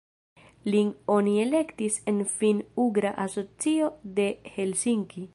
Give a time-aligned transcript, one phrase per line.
[0.75, 4.27] Lin oni elektis en Finn-ugra Asocio de
[4.57, 5.27] Helsinki.